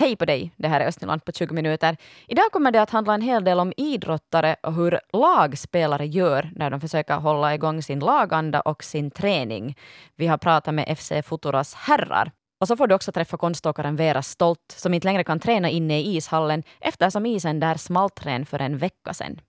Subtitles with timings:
[0.00, 1.96] Hej på dig, det här är Östnyland på 20 minuter.
[2.26, 6.70] Idag kommer det att handla en hel del om idrottare och hur lagspelare gör när
[6.70, 9.76] de försöker hålla igång sin laganda och sin träning.
[10.16, 12.30] Vi har pratat med FC Futuras herrar.
[12.60, 16.00] Och så får du också träffa konståkaren Vera Stolt som inte längre kan träna inne
[16.00, 19.40] i ishallen eftersom isen där smalt ren för en vecka sedan.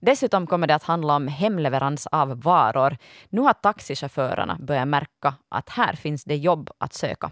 [0.00, 2.96] Dessutom kommer det att handla om hemleverans av varor.
[3.28, 7.30] Nu har taxichaufförerna börjat märka att här finns det jobb att söka.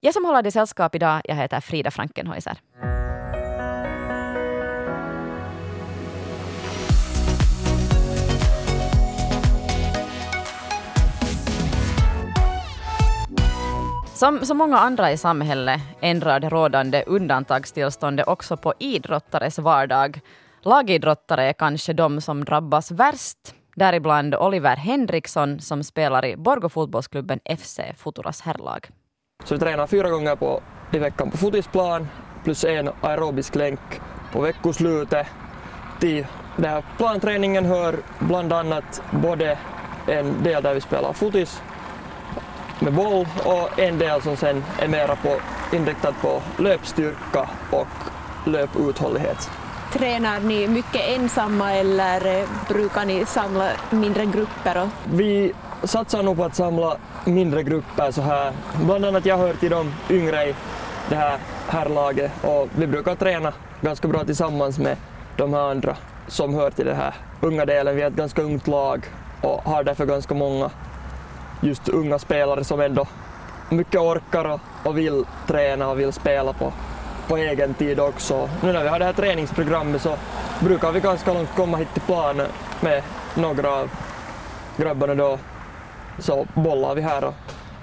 [0.00, 2.58] Jag som håller dig sällskap idag, jag heter Frida Frankenhäuser.
[14.14, 20.20] Som så många andra i samhället ändrar det rådande undantagstillståndet också på idrottares vardag.
[20.62, 23.54] Lagidrottare är kanske de som drabbas värst.
[23.74, 28.88] Däribland Oliver Henriksson som spelar i Borgå fotbollsklubben FC Futuras herrlag.
[29.46, 30.60] Så vi tränar fyra gånger på,
[30.92, 32.08] i veckan på fotisplan
[32.44, 33.80] plus en aerobisk länk
[34.32, 35.26] på veckoslutet.
[36.00, 39.58] Till den här planträningen hör bland annat både
[40.06, 41.62] en del där vi spelar fotis
[42.80, 45.36] med boll och en del som sen är mera på,
[45.72, 47.86] inriktad på löpstyrka och
[48.46, 49.50] löputhållighet.
[49.92, 54.90] Tränar ni mycket ensamma eller brukar ni samla mindre grupper?
[55.04, 55.52] Vi
[55.84, 58.52] satsar nog på att samla mindre grupper så här.
[58.84, 60.54] Bland annat jag hör till de yngre i
[61.08, 64.96] det här herrlaget och vi brukar träna ganska bra tillsammans med
[65.36, 65.96] de här andra
[66.28, 67.96] som hör till den här unga delen.
[67.96, 69.04] Vi är ett ganska ungt lag
[69.40, 70.70] och har därför ganska många
[71.60, 73.06] just unga spelare som ändå
[73.68, 76.72] mycket orkar och, och vill träna och vill spela på,
[77.28, 78.48] på egen tid också.
[78.62, 80.16] Nu när vi har det här träningsprogrammet så
[80.60, 82.46] brukar vi ganska långt komma hit till planen
[82.80, 83.02] med
[83.34, 83.90] några av
[84.76, 85.38] grabbarna då
[86.18, 87.34] så bollar vi här och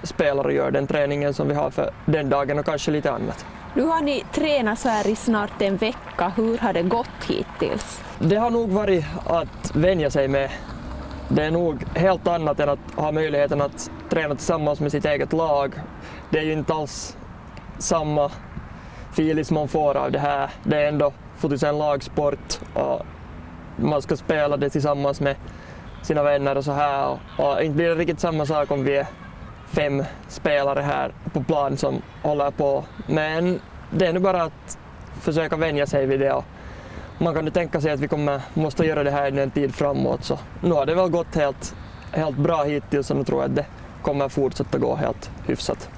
[0.02, 3.46] spelar och gör den träningen som vi har för den dagen och kanske lite annat.
[3.74, 6.32] Nu har ni tränat så här i snart en vecka.
[6.36, 8.00] Hur har det gått hittills?
[8.18, 10.50] Det har nog varit att vänja sig med.
[11.28, 15.32] Det är nog helt annat än att ha möjligheten att träna tillsammans med sitt eget
[15.32, 15.74] lag.
[16.30, 17.16] Det är ju inte alls
[17.78, 18.30] samma
[19.12, 20.50] feeling man får av det här.
[20.62, 23.02] Det är ändå fotis en lagsport och
[23.76, 25.36] man ska spela det tillsammans med
[26.04, 27.08] sina vänner och så här.
[27.08, 29.06] Och, och inte blir det riktigt samma sak om vi är
[29.66, 32.84] fem spelare här på plan som håller på.
[33.06, 33.60] Men
[33.90, 34.78] det är nu bara att
[35.20, 36.32] försöka vänja sig vid det.
[36.32, 36.44] Och
[37.18, 40.24] man kan ju tänka sig att vi kommer måste göra det här en tid framåt.
[40.24, 41.74] Så nu har det väl gått helt,
[42.12, 43.66] helt bra hittills och nu tror jag att det
[44.02, 45.88] kommer fortsätta gå helt hyfsat.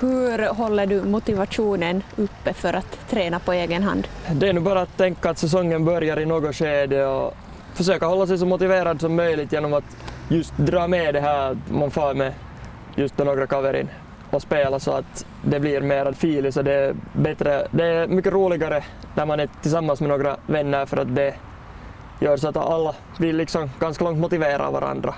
[0.00, 4.08] Hur håller du motivationen uppe för att träna på egen hand?
[4.32, 7.34] Det är nu bara att tänka att säsongen börjar i något skede och
[7.76, 9.96] försöka hålla sig så motiverad som möjligt genom att
[10.28, 12.32] just dra med det här att man far med
[12.94, 13.88] just några kaverin
[14.30, 17.68] och spela så att det blir mer feeling så det är bättre.
[17.70, 18.84] Det är mycket roligare
[19.14, 21.34] när man är tillsammans med några vänner för att det
[22.20, 25.14] gör så att alla vill liksom ganska långt motivera varandra.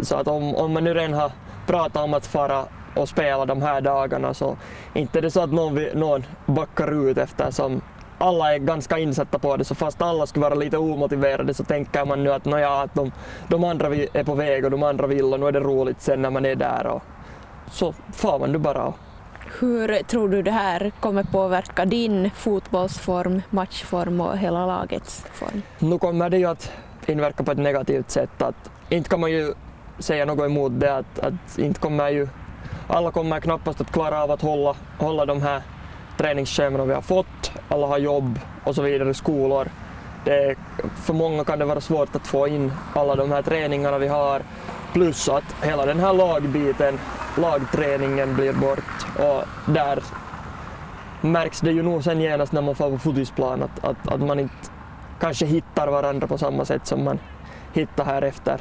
[0.00, 1.32] Så att om, om man nu redan har
[1.66, 2.64] pratat om att fara
[2.96, 4.56] och spela de här dagarna så
[4.94, 7.80] inte är det så att någon, någon backar ut eftersom
[8.20, 12.04] alla är ganska insatta på det, så fast alla skulle vara lite omotiverade så tänker
[12.04, 13.12] man nu att, nåja, att de,
[13.48, 16.22] de andra är på väg och de andra vill och nu är det roligt sen
[16.22, 16.86] när man är där.
[16.86, 17.02] Och,
[17.70, 18.92] så far man nu bara.
[19.60, 25.62] Hur tror du det här kommer påverka din fotbollsform, matchform och hela lagets form?
[25.78, 26.72] Nu kommer det ju att
[27.06, 28.42] inverka på ett negativt sätt.
[28.42, 29.54] Att, inte kan man ju
[29.98, 32.28] säga något emot det, att, att inte kommer ju,
[32.88, 35.62] alla kommer knappast att klara av att hålla, hålla de här
[36.20, 39.68] träningsscheman vi har fått, alla har jobb och så vidare, skolor.
[40.24, 40.56] Det,
[40.94, 44.42] för många kan det vara svårt att få in alla de här träningarna vi har,
[44.92, 46.98] plus att hela den här lagbiten,
[47.38, 50.02] lagträningen blir bort och där
[51.20, 54.40] märks det ju nog sen genast när man får på fotisplan att, att, att man
[54.40, 54.54] inte
[55.20, 57.18] kanske hittar varandra på samma sätt som man
[57.72, 58.60] hittar här efter,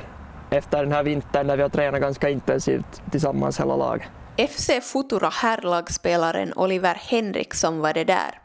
[0.49, 4.07] efter den här vintern när vi har tränat ganska intensivt tillsammans hela laget.
[4.37, 8.39] FC Futura herrlagsspelaren Oliver Henriksson var det där.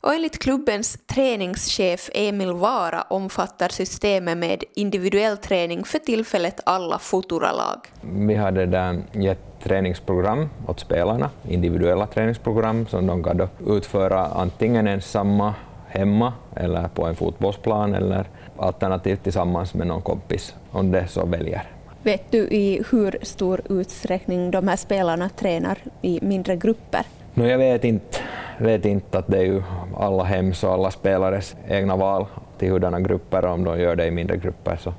[0.00, 7.78] Och enligt klubbens träningschef Emil Vara omfattar systemet med individuell träning för tillfället alla Futura-lag.
[8.00, 15.54] Vi hade där gett träningsprogram åt spelarna, individuella träningsprogram som de kan utföra antingen ensamma
[15.88, 18.26] hemma eller på en fotbollsplan eller
[18.58, 21.71] alternativt tillsammans med någon kompis om det så väljer.
[22.04, 27.06] Vet du i hur stor utsträckning de här spelarna tränar i mindre grupper?
[27.34, 28.18] No, jag vet inte,
[28.58, 29.62] vet inte att det är ju
[29.96, 32.26] alla hems och alla spelares egna val
[32.58, 34.94] till hurdana grupper, om de gör det i mindre grupper så,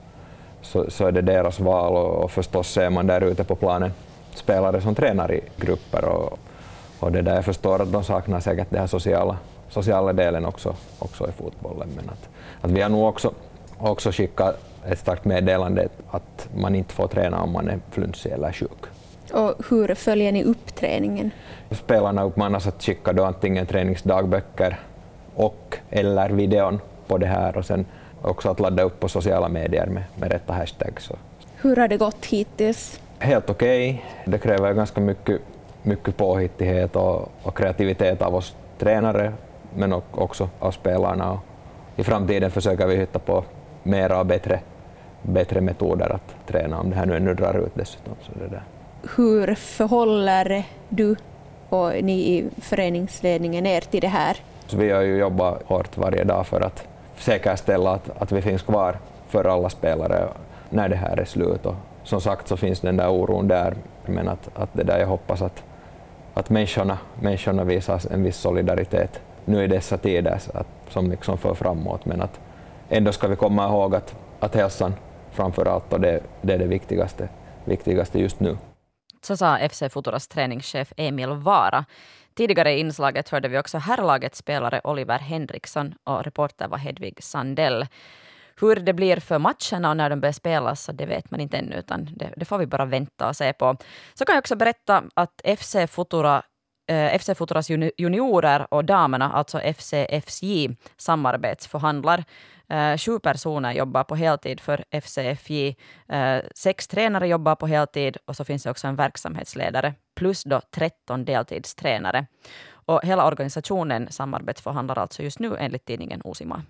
[0.61, 3.91] så, så är det deras val och, och förstås ser man där ute på planen
[4.35, 6.39] spelare som tränar i grupper och,
[6.99, 9.37] och det där jag förstår att de saknar säkert den här sociala,
[9.69, 11.89] sociala delen också, också i fotbollen.
[11.95, 12.29] Men att,
[12.61, 13.33] att vi har nog också,
[13.77, 18.51] också skickat ett starkt meddelande att man inte får träna om man är flunsig eller
[18.51, 18.85] sjuk.
[19.33, 21.31] Och hur följer ni upp träningen?
[21.71, 24.79] Spelarna uppmanas att skicka då antingen träningsdagböcker
[25.35, 27.85] och eller videon på det här och sen
[28.21, 31.11] också att ladda upp på sociala medier med, med rätta hashtags.
[31.61, 32.99] Hur har det gått hittills?
[33.19, 33.89] Helt okej.
[33.89, 34.31] Okay.
[34.31, 35.41] Det kräver ganska mycket,
[35.83, 39.33] mycket påhittighet och, och, kreativitet av oss tränare
[39.75, 41.39] men också av spelarna.
[41.95, 43.43] I framtiden försöker vi hitta på
[43.83, 44.59] mera och bättre,
[45.23, 48.13] bättre metoder att träna om det här nu ännu drar ut dessutom.
[48.21, 48.63] Så det där.
[49.15, 51.15] Hur förhåller du
[51.69, 54.37] och ni i föreningsledningen er till det här?
[54.67, 56.87] Så vi har ju jobbat hårt varje dag för att
[57.17, 58.97] säkerställa att, att vi finns kvar
[59.27, 60.27] för alla spelare
[60.69, 61.65] när det här är slut.
[61.65, 65.07] Och som sagt så finns den där oron där, men att, att det där jag
[65.07, 65.63] hoppas att,
[66.33, 71.53] att människorna, människorna visar en viss solidaritet nu i dessa tider att, som liksom för
[71.53, 72.39] framåt, men att
[72.89, 74.93] ändå ska vi komma ihåg att, att hälsan
[75.33, 77.29] framför allt och det, det är det viktigaste,
[77.65, 78.57] viktigaste just nu.
[79.21, 81.85] Så sa FC Futuras träningschef Emil Vara.
[82.35, 87.85] Tidigare i inslaget hörde vi också herrlagets spelare Oliver Henriksson och reporter var Hedvig Sandell.
[88.61, 91.57] Hur det blir för matcherna och när de börjar spelas, så det vet man inte
[91.57, 93.77] ännu, utan det, det, får vi bara vänta och se på.
[94.13, 96.43] Så kan jag också berätta att FC Futura
[96.89, 102.23] eh, FC Futuras juniorer och damerna, alltså FCFJ, samarbetsförhandlar.
[102.73, 105.75] Eh, sju personer jobbar på heltid för FCFJ.
[106.07, 110.61] Eh, sex tränare jobbar på heltid och så finns det också en verksamhetsledare plus då
[110.71, 112.25] 13 deltidstränare.
[112.71, 116.61] Och hela organisationen samarbetsförhandlar alltså just nu enligt tidningen Osima.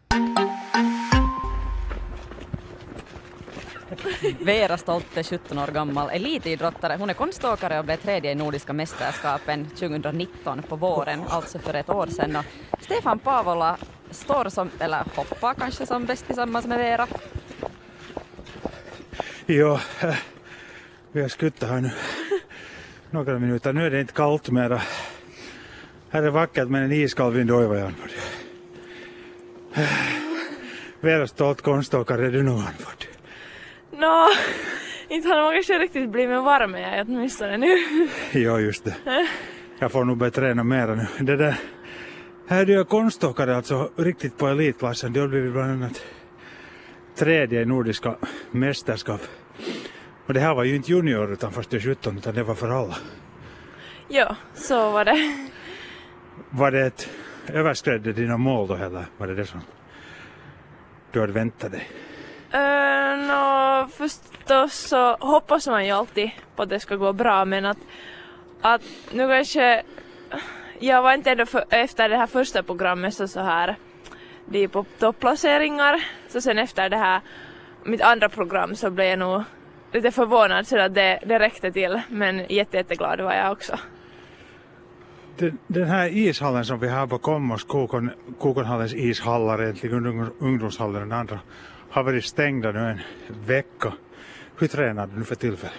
[4.40, 6.96] Vera Stolte, 17 år gammal, elitidrottare.
[7.00, 11.90] Hon är konståkare och blev tredje i Nordiska mästerskapen 2019 på våren, alltså för ett
[11.90, 12.36] år sedan.
[12.36, 12.46] Och
[12.84, 13.78] Stefan Pavola
[14.14, 17.08] står som, eller hoppar kanske som bäst tillsammans med Vera.
[19.46, 20.16] Jo, äh,
[21.12, 21.92] vi har skuttat här nu
[23.14, 23.74] några minuter.
[23.74, 24.82] Nu är det inte kallt mera.
[26.10, 27.96] Här är vackert men en iskall vind oivajan.
[29.74, 29.84] Äh,
[31.00, 33.08] Vera stolt konståkare, är du nog anförd?
[33.92, 34.30] Nå,
[35.10, 37.78] inte har man kanske riktigt blivit varm jag åtminstone nu.
[38.32, 38.96] jo, just det.
[39.80, 41.08] Jag får nog börja träna mera nu.
[41.20, 41.56] Det där,
[42.48, 45.14] här är jag konståkare alltså riktigt på elitklassen.
[45.14, 46.04] Det har blivit bland annat
[47.16, 48.16] tredje i nordiska
[48.52, 49.22] mästerskap.
[50.26, 52.70] Och det här var ju inte junior utan först till 17 utan det var för
[52.70, 52.96] alla.
[54.08, 55.48] Ja, så var det.
[56.50, 57.10] Var det ett
[57.48, 59.62] överskredde dina mål då eller var det det som
[61.12, 61.90] du hade väntat dig?
[62.54, 67.66] Uh, no, förstås så hoppas man ju alltid på att det ska gå bra men
[67.66, 67.78] att,
[68.62, 68.82] att
[69.12, 69.84] nu kanske
[70.88, 73.76] jag var inte ändå för, efter det här första programmet så, så här
[74.46, 77.22] de på topplaceringar så sen efter det här
[77.86, 79.44] mitt andra program så blev jag nog
[79.92, 83.80] lite förvånad så att det, det räckte till men jätte, jätteglad var jag också.
[85.38, 91.12] Den, den här ishallen som vi har bakom oss, Kukon, Kukonhallens ishallar, egentligen ungdomshallen den
[91.12, 91.40] andra,
[91.90, 93.00] har varit stängda nu en
[93.46, 93.94] vecka.
[94.60, 95.76] Hur tränar du nu för tillfället?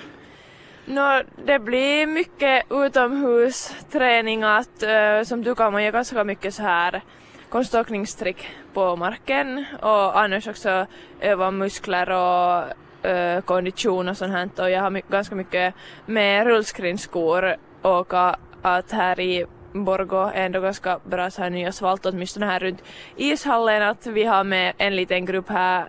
[0.87, 6.55] No, det blir mycket utomhusträning att uh, eh, som du kan man göra ganska mycket
[6.55, 7.03] så här
[7.49, 9.65] konståkningstrick på marken.
[9.83, 10.87] Och annars också
[11.21, 12.65] öva muskler och
[13.11, 14.49] uh, kondition och sånt här.
[14.59, 15.75] Och jag har my ganska mycket
[16.07, 22.07] med rullskridskor åka att här i Borgo är ändå ganska bra så här ny asfalt
[22.07, 22.83] åtminstone här runt
[23.17, 25.89] ishallen att vi har med en liten grupp här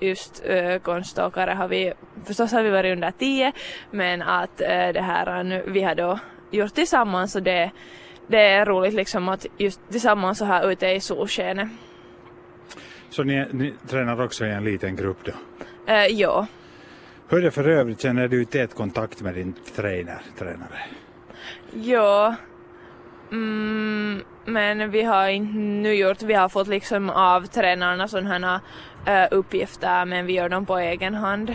[0.00, 1.92] just äh, konståkare har vi,
[2.24, 3.52] förstås har vi varit under tio,
[3.90, 6.18] men att äh, det här nu, vi har då
[6.50, 7.70] gjort tillsammans och det,
[8.26, 11.68] det är roligt liksom att just tillsammans så här ute i solskenet.
[13.10, 15.32] Så ni, ni tränar också i en liten grupp då?
[15.92, 16.46] Äh, ja.
[17.28, 20.80] Hur är det för övrigt, känner du tät kontakt med din trainer, tränare?
[21.72, 22.34] Ja,
[23.32, 28.60] mm, men vi har inte nu gjort, vi har fått liksom av tränarna sådana här
[29.30, 31.54] uppgifter men vi gör dem på egen hand.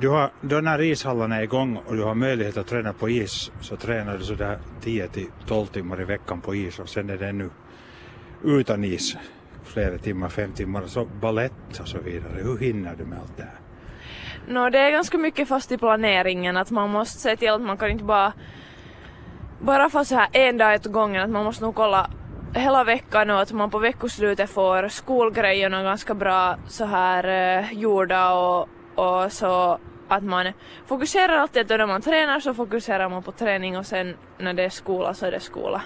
[0.00, 3.50] Du har, då när ishallarna är igång och du har möjlighet att träna på is
[3.60, 7.16] så tränar du sådär 10 till 12 timmar i veckan på is och sen är
[7.16, 7.50] det ännu
[8.44, 9.16] utan is
[9.64, 12.42] flera timmar, fem timmar, så ballett och så vidare.
[12.42, 13.58] Hur hinner du med allt det här?
[14.48, 17.76] No, det är ganska mycket fast i planeringen att man måste se till att man
[17.76, 18.32] kan inte bara
[19.60, 22.10] bara få så här en dag åt gången att man måste nog kolla
[22.54, 27.24] hela veckan och att man på veckoslutet får skolgrejerna ganska bra så här
[27.58, 29.78] eh, gjorda och, och så
[30.08, 30.52] att man
[30.86, 34.64] fokuserar alltid att när man tränar så fokuserar man på träning och sen när det
[34.64, 35.82] är skola så är det skola.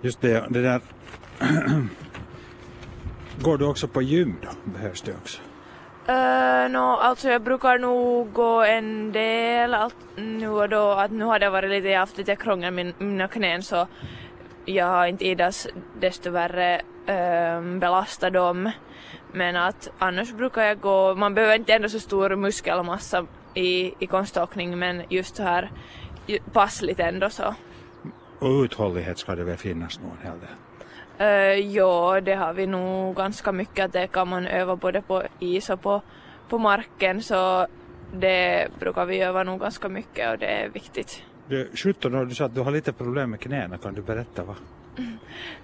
[0.00, 0.80] Just det, det där.
[3.40, 4.48] Går du också på gym då?
[4.72, 5.40] Behövs det också?
[6.08, 10.90] Uh, no, alltså jag brukar nog gå en del allt, nu och då.
[10.90, 13.86] Att nu har det varit lite, jag har haft lite krångel med mina knän så
[14.64, 15.66] jag har inte idas
[16.00, 18.70] desto värre uh, belasta dem.
[19.32, 24.06] Men att annars brukar jag gå, man behöver inte ändå så stor muskelmassa i, i
[24.06, 25.70] konståkning men just så här
[26.52, 27.54] passligt ändå så.
[28.38, 30.48] Och uthållighet ska det väl finnas nog en hel del?
[31.20, 35.70] Uh, ja, det har vi nog ganska mycket det kan man öva både på is
[35.70, 36.02] och på,
[36.48, 37.66] på marken så
[38.12, 41.22] det brukar vi öva nog ganska mycket och det är viktigt.
[41.48, 44.44] Du 17 år, du sa att du har lite problem med knäna, kan du berätta
[44.44, 44.56] vad?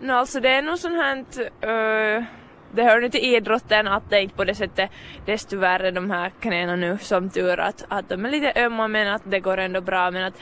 [0.00, 2.25] No, alltså det är nog sånt här uh,
[2.72, 4.90] det hör nu till idrotten att det inte på det sättet
[5.26, 9.08] desto värre de här knäna nu som tur att, att de är lite ömma men
[9.08, 10.10] att det går ändå bra.
[10.10, 10.34] Men att,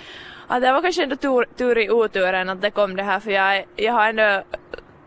[0.46, 3.30] att det var kanske ändå tur, tur i oturen att det kom det här för
[3.30, 4.42] jag, jag har ändå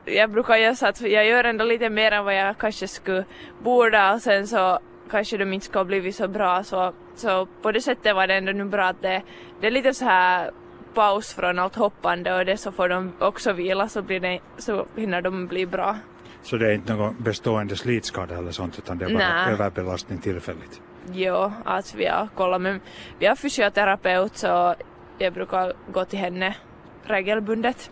[0.05, 3.25] jag brukar göra så att jag gör ändå lite mer än vad jag kanske skulle
[3.63, 4.11] borde.
[4.13, 4.79] Och sen så
[5.11, 8.35] kanske de inte ska ha blivit så bra så, så på det sättet var det
[8.35, 9.21] ändå nu bra att det,
[9.61, 10.51] det är lite så här
[10.93, 14.85] paus från allt hoppande och det så får de också vila så, blir det, så
[14.95, 15.97] hinner de bli bra.
[16.43, 19.51] Så det är inte någon bestående slitskada eller sånt utan det är bara Nä.
[19.51, 20.81] överbelastning tillfälligt?
[21.13, 22.79] Jo, att vi har kollat men
[23.19, 24.75] vi har fysioterapeut så
[25.17, 26.55] jag brukar gå till henne
[27.03, 27.91] regelbundet.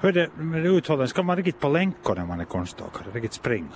[0.00, 3.32] Hur är det med uthållen, ska man riktigt på länkor när man är konståkare, riktigt
[3.32, 3.68] springa?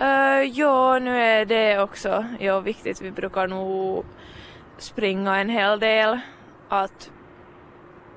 [0.00, 3.02] Uh, jo, nu är det också jo, viktigt.
[3.02, 4.04] Vi brukar nog
[4.78, 6.20] springa en hel del.
[6.68, 7.10] Att,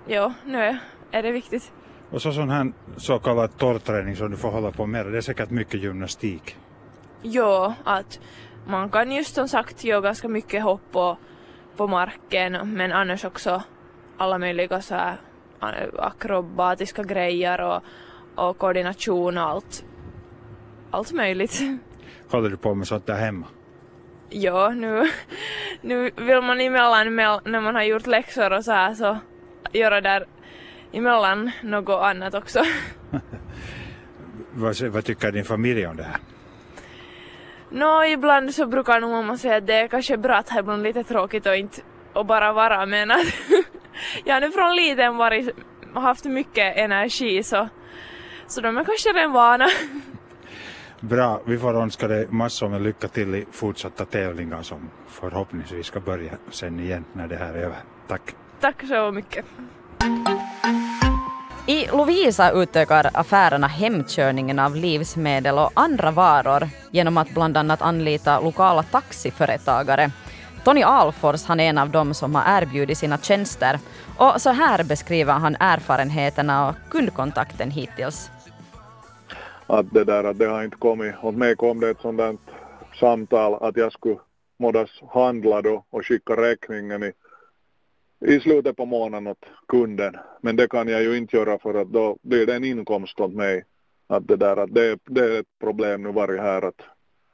[0.07, 0.77] jo, nu
[1.11, 1.71] är det viktigt.
[2.11, 5.21] Och så sån här så kallad torrträning som du får hålla på med, det är
[5.21, 6.57] säkert mycket gymnastik?
[7.21, 8.19] Jo, att
[8.67, 11.17] man kan just som sagt göra ganska mycket hopp på,
[11.77, 13.63] på marken men annars också
[14.17, 15.17] alla möjliga så här
[15.99, 17.83] akrobatiska grejer och,
[18.35, 19.85] och koordination och allt,
[20.91, 21.61] allt möjligt.
[22.27, 23.45] Håller du på med sånt där hemma?
[24.29, 25.09] Ja, nu,
[25.81, 27.15] nu vill man emellan
[27.45, 29.17] när man har gjort läxor och så här så
[29.71, 30.25] göra där
[30.91, 32.63] emellan något annat också.
[34.53, 36.17] vad, vad tycker din familj om det här?
[37.69, 40.83] Nå, ibland så brukar nog mamma säga att det är kanske bra att det ibland
[40.83, 41.81] lite tråkigt och inte
[42.13, 43.25] och bara vara men att
[44.25, 45.49] jag har nu från liten varit,
[45.93, 47.69] haft mycket energi så,
[48.47, 49.67] så de är kanske redan vana.
[51.01, 55.99] Bra, vi får önska dig massor med lycka till i fortsatta tävlingar som förhoppningsvis ska
[55.99, 57.77] börja sen igen när det här är över.
[58.07, 58.35] Tack!
[58.61, 59.45] Tack så mycket!
[61.67, 68.39] I Lovisa utökar affärerna hemkörningen av livsmedel och andra varor genom att bland annat anlita
[68.39, 70.11] lokala taxiföretagare.
[70.63, 73.79] Tony Alfors han är en av dem som har erbjudit sina tjänster
[74.17, 78.31] och så här beskriver han erfarenheterna och kundkontakten hittills.
[79.71, 82.37] Att det där att det har inte kommit, åt mig kom det ett sånt där
[82.99, 84.19] samtal att jag skulle
[84.57, 87.13] mådas handla då och skicka räkningen i,
[88.25, 90.17] i slutet på månaden åt kunden.
[90.41, 93.33] Men det kan jag ju inte göra för att då blir det en inkomst åt
[93.33, 93.65] mig.
[94.07, 96.81] Att det där att det, det är ett problem nu varje här att,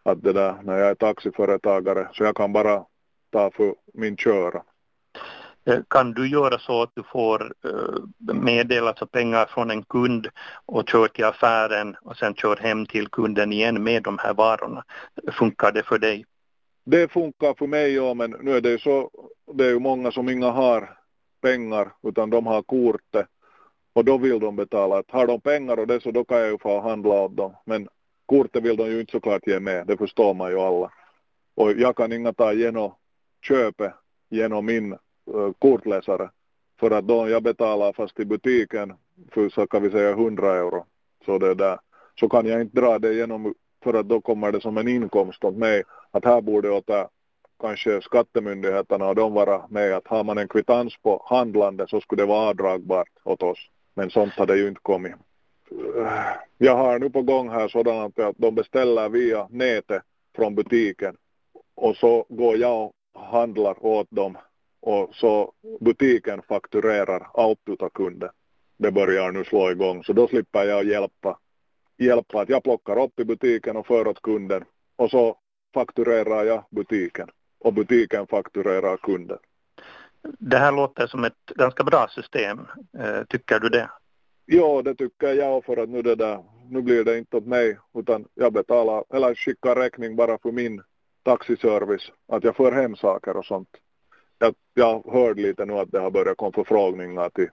[0.03, 2.85] att det där när jag är taxiföretagare så jag kan bara
[3.31, 4.63] ta för min köra.
[5.65, 10.27] Eh, kan du göra så att du får eh, meddelat alltså pengar från en kund
[10.65, 14.83] och kör till affären och sen kör hem till kunden igen med de här varorna?
[15.31, 16.25] Funkar det för dig?
[16.83, 19.09] Det funkar för mig, ja, men nu är det ju så,
[19.53, 20.97] det är ju många som inga har
[21.41, 23.27] pengar utan de har kortet
[23.93, 24.97] och då vill de betala.
[24.97, 27.55] Att har de pengar och det så då kan jag ju få handla åt dem.
[27.65, 27.87] Men
[28.25, 30.91] kortet vill de ju inte såklart ge med, det förstår man ju alla.
[31.55, 32.93] Och jag kan inga ta igenom
[33.41, 33.93] köpet
[34.29, 34.97] genom min
[35.33, 36.29] Eh, kortläsare.
[36.79, 38.93] För att då jag betalar fast i butiken
[39.31, 40.85] för så kan vi säga 100 euro.
[41.25, 41.79] Så det där.
[42.19, 43.53] Så kan jag inte dra det igenom
[43.83, 45.83] för att då kommer det som en inkomst åt mig.
[46.11, 47.09] Att här borde åta
[47.59, 52.21] kanske skattemyndigheterna och de vara med att har man en kvittans på handlande så skulle
[52.21, 53.59] det vara avdragbart åt oss.
[53.93, 55.13] Men sånt har det ju inte kommit.
[56.57, 60.03] Jag har nu på gång här sådant att de beställer via nätet
[60.35, 61.17] från butiken
[61.75, 64.37] och så går jag och handlar åt dem
[64.85, 68.29] och så butiken fakturerar allt utav kunden.
[68.77, 71.39] Det börjar nu slå igång så då slipper jag hjälpa.
[71.97, 74.63] Hjälpa att jag plockar upp i butiken och för åt kunden
[74.95, 75.37] och så
[75.73, 79.37] fakturerar jag butiken och butiken fakturerar kunden.
[80.39, 82.59] Det här låter som ett ganska bra system.
[82.99, 83.89] Eh, tycker du det?
[84.45, 87.77] Ja, det tycker jag för att nu det där, nu blir det inte åt mig
[87.93, 90.81] utan jag betalar eller skickar räkning bara för min
[91.23, 93.69] taxiservice, att jag för hem saker och sånt.
[94.45, 97.49] Jag, jag hörde lite nu att det har börjat komma förfrågningar till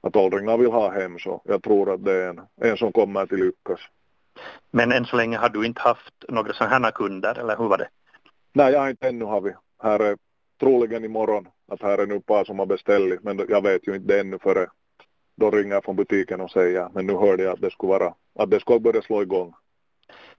[0.00, 3.26] att åldringar vill ha hem så jag tror att det är en, en som kommer
[3.26, 3.80] till lyckas.
[4.70, 7.78] Men än så länge har du inte haft några sådana här kunder eller hur var
[7.78, 7.88] det?
[8.52, 9.52] Nej, jag har inte ännu har vi.
[9.82, 10.16] Här är
[10.60, 14.20] troligen imorgon att här är nu par som har beställt men jag vet ju inte
[14.20, 14.66] ännu före
[15.36, 18.14] då ringer jag från butiken och säger men nu hörde jag att det skulle vara
[18.34, 19.54] att det skulle börja slå igång.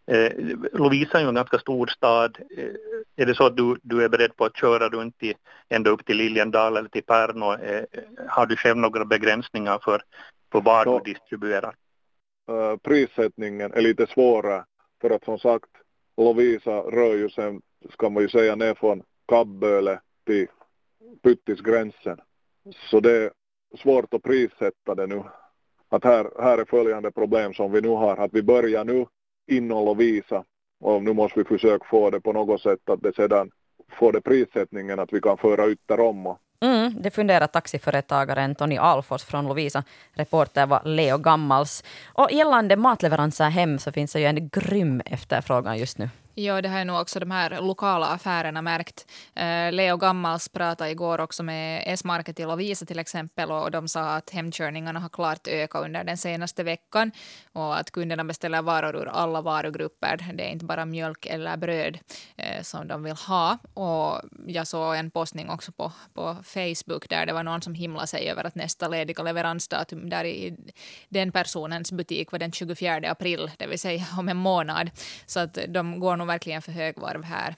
[0.08, 0.32] Eh,
[0.74, 2.38] Lovisa är ju en ganska stor stad.
[2.58, 2.66] Eh,
[3.16, 5.34] är det så att du, du är beredd på att köra runt i,
[5.70, 7.66] ända upp till Liljendal eller till Pärnu?
[7.66, 7.84] Eh,
[8.28, 10.02] har du själv några begränsningar för,
[10.52, 11.76] för var du distribuerar?
[12.50, 14.66] Uh, prissättningen är lite svårare
[15.02, 15.70] för att som sagt
[16.18, 17.62] Lovisa rör ju sen,
[17.94, 20.48] ska man ju säga, ner från Kabböle till
[21.24, 22.18] Pyttisgränsen.
[22.90, 23.32] Så det är
[23.78, 25.24] svårt att prissätta det nu.
[25.90, 29.06] Att här, här är följande problem som vi nu har, att vi börjar nu
[29.48, 30.44] innehåll och visa
[30.82, 33.52] och nu måste vi försöka få det på något sätt att det sedan
[33.92, 36.28] får det prissättningen att vi kan föra ytterom.
[36.28, 36.38] om.
[36.64, 39.84] Mm, det funderar taxiföretagaren Tony Alfors från Lovisa.
[40.14, 41.84] Reporter var Leo Gammals.
[42.14, 46.10] Och gällande matleveranser hem så finns det ju en grym efterfrågan just nu.
[46.36, 49.08] Ja, det har jag nog också de här lokala affärerna märkt.
[49.36, 54.02] Eh, Leo Gammals pratade igår också med S-Market i Lovisa till exempel och de sa
[54.02, 57.12] att hemkörningarna har klart ökat under den senaste veckan
[57.54, 60.32] och att kunderna beställer varor ur alla varugrupper.
[60.34, 62.00] Det är inte bara mjölk eller bröd
[62.38, 63.58] eh, som de vill ha.
[63.74, 68.08] Och jag såg en postning också på, på Facebook där det var någon som himlade
[68.08, 70.58] sig över att nästa lediga leveransdatum där i
[71.10, 74.92] den personens butik var den 24 april, det vill säga om en månad.
[75.26, 77.56] Så att de går nog verkligen för högvarv här.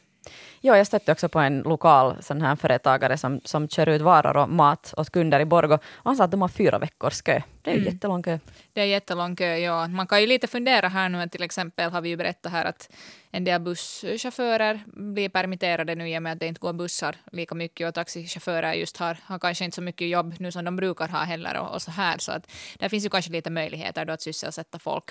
[0.61, 4.37] Ja, jag stötte också på en lokal sån här företagare som, som kör ut varor
[4.37, 5.75] och mat åt kunder i Borgå.
[5.75, 7.41] Och han sa att de har fyra veckors kö.
[7.63, 7.93] Det är ju mm.
[7.93, 8.39] jättelång kö.
[8.73, 9.87] Det är jättelång kö, ja.
[9.87, 12.89] Man kan ju lite fundera här nu, till exempel har vi ju berättat här att
[13.35, 17.55] en del busschaufförer blir permitterade nu i och med att det inte går bussar lika
[17.55, 21.07] mycket och taxichaufförer just har, har kanske inte så mycket jobb nu som de brukar
[21.07, 22.17] ha heller och, och så här.
[22.17, 25.05] Så att det finns ju kanske lite möjligheter då att sysselsätta folk.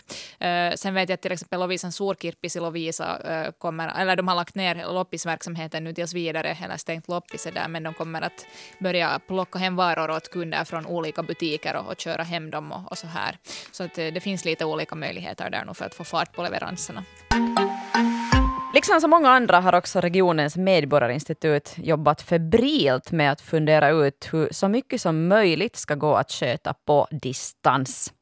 [0.44, 4.28] Uh, sen vet jag att till exempel Lovisan Suurkirppis i Lovisa uh, kommer, eller de
[4.28, 8.46] har lagt ner loppisverksamheten nu tills vidare, eller stängt loppiset där, men de kommer att
[8.78, 12.90] börja plocka hem varor åt kunder från olika butiker och, och köra hem dem och,
[12.90, 13.38] och så här.
[13.72, 16.42] Så att eh, det finns lite olika möjligheter där nu för att få fart på
[16.42, 17.04] leveranserna.
[18.74, 24.48] Liksom så många andra har också regionens medborgarinstitut jobbat febrilt med att fundera ut hur
[24.50, 28.12] så mycket som möjligt ska gå att sköta på distans.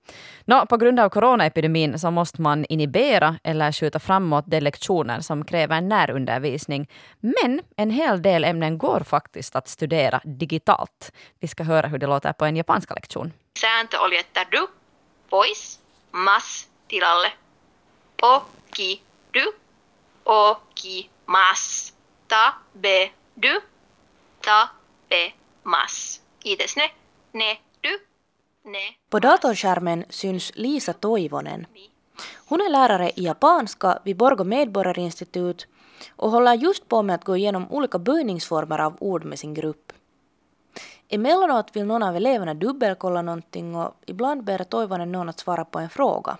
[0.45, 5.45] Nå, på grund av coronaepidemin så måste man inhibera eller skjuta framåt de lektioner som
[5.45, 6.89] kräver närundervisning.
[7.21, 11.13] Men en hel del ämnen går faktiskt att studera digitalt.
[11.41, 13.33] Vi ska höra hur det låter på en japanska lektion.
[13.61, 14.71] Sääntö oli, että du,
[15.31, 15.81] pois,
[16.13, 17.33] mas, tilalle,
[18.23, 19.03] oki,
[19.35, 19.55] du,
[20.25, 21.95] okimas.
[22.29, 23.61] Tabedu.
[24.45, 26.23] Tabemas.
[26.41, 26.91] Kiitos ne.
[27.33, 27.59] Ne.
[27.83, 27.99] Du.
[28.65, 28.95] Ne.
[29.11, 31.67] På datorskärmen syns Lisa Toivonen.
[32.49, 35.67] Hon är lärare i japanska vid Borgå medborgarinstitut
[36.17, 39.90] och håller just på med att gå igenom olika böjningsformer av ord med sin grupp.
[41.13, 45.79] Emellanåt vill någon av eleverna dubbelkolla någonting och ibland ber Toivonen någon att svara på
[45.79, 46.39] en fråga.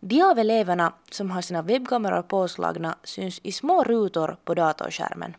[0.00, 5.36] De av eleverna som har sina webbkameror påslagna syns i små rutor på datorskärmen.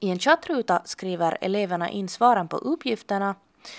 [0.00, 3.34] I en chattruta skriver eleverna in svaren på uppgifterna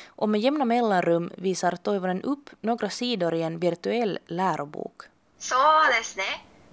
[0.07, 5.01] och med jämna mellanrum visar Toivonen upp några sidor i en virtuell lärobok.
[5.37, 6.23] Suolesne,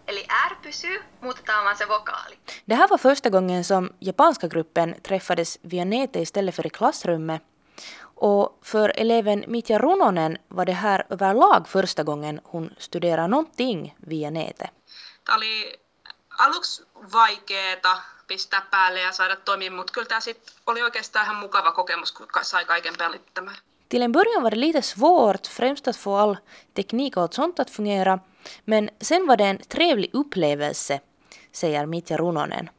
[0.07, 2.39] eli R pysyy, muutetaan vaan se vokaali.
[2.69, 7.43] Det här var första gången som japanska gruppen träffades via nätet istället för i klassrummet
[8.17, 14.31] och för eleven Mitja Runonen var det här överlag första gången hon studerade någonting via
[14.31, 14.71] nätet.
[15.25, 15.81] Tämä oli
[16.39, 21.73] aluksi vaikeeta pistää päälle ja saada toimia, mutta kyllä tämä sit oli oikeastaan ihan mukava
[21.73, 23.57] kokemus, kun sai kaiken pelittämään.
[23.89, 26.37] Till en början var det lite svårt, främst att få all
[26.75, 28.21] teknik och allt sånt att fungera,
[28.65, 31.01] men sen var det en trevlig upplevelse,
[31.53, 32.71] säger Mitja Runonen.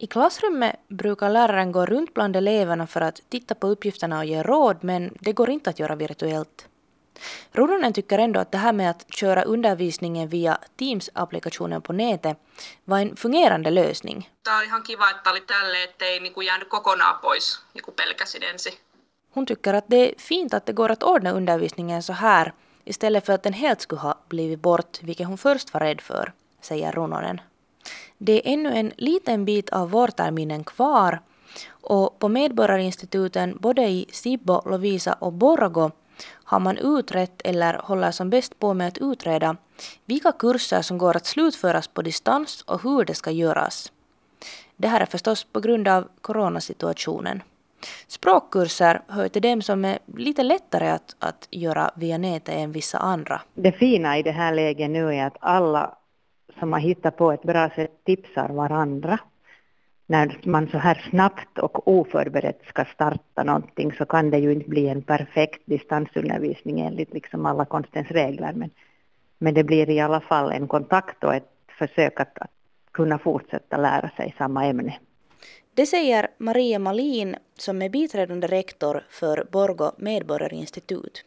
[0.00, 4.42] I klassrummet brukar läraren gå runt bland eleverna för att titta på uppgifterna och ge
[4.42, 6.68] råd, men det går inte att göra virtuellt.
[7.52, 12.38] Runonen tycker ändå att det här med att köra undervisningen via Teams-applikationen på nätet
[12.84, 14.30] var en fungerande lösning.
[14.42, 18.72] Tämä oli ihan kiva, että oli tälle, ettei niinku jäänyt kokonaan pois, niin pelkäsin ensin.
[19.30, 22.52] Hon tycker att det är fint att det går att ordna undervisningen så här
[22.84, 26.32] istället för att den helt skulle ha blivit bort, vilket hon först var rädd för,
[26.60, 27.40] säger Runonen.
[28.18, 31.20] Det är ännu en liten bit av vårterminen kvar
[31.70, 35.90] och på Medborgarinstituten både i Sibbo, Lovisa och Borgo
[36.32, 39.56] har man utrett eller håller som bäst på med att utreda
[40.04, 43.92] vilka kurser som går att slutföras på distans och hur det ska göras.
[44.76, 47.42] Det här är förstås på grund av coronasituationen.
[48.06, 52.98] Språkkurser hör till dem som är lite lättare att, att göra via nätet än vissa
[52.98, 53.40] andra.
[53.54, 55.94] Det fina i det här läget nu är att alla
[56.58, 59.18] som har hittat på ett bra sätt tipsar varandra.
[60.06, 64.68] När man så här snabbt och oförberett ska starta någonting så kan det ju inte
[64.68, 68.52] bli en perfekt distansundervisning enligt liksom alla konstens regler.
[68.52, 68.70] Men,
[69.38, 72.50] men det blir i alla fall en kontakt och ett försök att, att
[72.92, 74.98] kunna fortsätta lära sig samma ämne.
[75.78, 81.24] Det säger Maria Malin som är biträdande rektor för Borgå medborgarinstitut.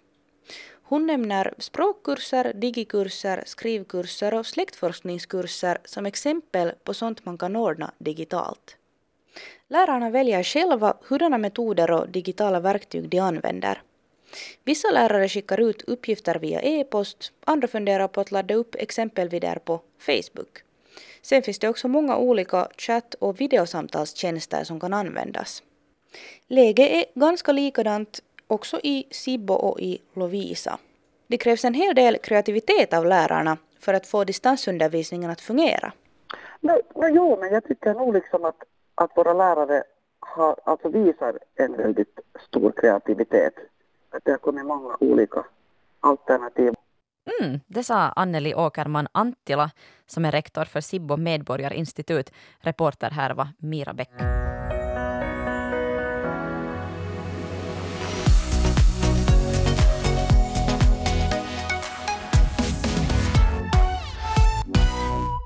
[0.83, 8.77] Hon nämner språkkurser, digikurser, skrivkurser och släktforskningskurser som exempel på sånt man kan ordna digitalt.
[9.67, 13.81] Lärarna väljer själva hurdana metoder och digitala verktyg de använder.
[14.63, 19.81] Vissa lärare skickar ut uppgifter via e-post, andra funderar på att ladda upp exempelvideor på
[19.99, 20.63] Facebook.
[21.21, 25.63] Sen finns det också många olika chatt och videosamtalstjänster som kan användas.
[26.47, 30.79] Läget är ganska likadant också i Sibbo och i Lovisa.
[31.27, 35.93] Det krävs en hel del kreativitet av lärarna för att få distansundervisningen att fungera.
[36.59, 38.63] Nej, no, jo, men jag tycker nog liksom att,
[38.95, 39.83] att våra lärare
[40.19, 43.53] har, alltså visar en väldigt stor kreativitet.
[44.09, 45.45] Att det har kommit många olika
[45.99, 46.73] alternativ.
[47.39, 49.71] Mm, det sa Anneli Åkerman Anttila
[50.05, 52.31] som är rektor för Sibbo medborgarinstitut.
[52.59, 54.11] Reporter här var Mira Bäck.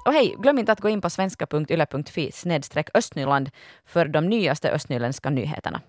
[0.06, 3.50] Och hej, glöm inte att gå in på svenska.yle.fi snedstreck Östnyland
[3.86, 5.82] för de nyaste östnyländska nyheterna.